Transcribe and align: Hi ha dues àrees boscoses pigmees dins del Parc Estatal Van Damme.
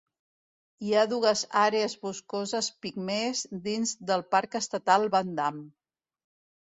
Hi 0.85 0.93
ha 0.93 1.03
dues 1.09 1.43
àrees 1.63 1.93
boscoses 2.07 2.71
pigmees 2.87 3.43
dins 3.67 3.95
del 4.11 4.25
Parc 4.35 4.59
Estatal 4.61 5.07
Van 5.17 5.35
Damme. 5.43 5.67